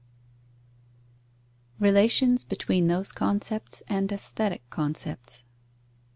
[1.79, 5.43] _Relations between those concepts and aesthetic concepts.